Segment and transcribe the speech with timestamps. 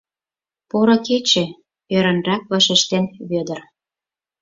[0.69, 1.45] —Поро кече,—
[1.95, 3.59] ӧрынрак вашештен Вӧдыр.